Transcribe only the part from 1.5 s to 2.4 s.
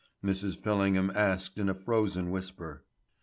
in a frozen